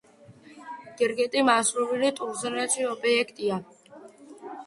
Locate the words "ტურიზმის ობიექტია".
2.19-3.59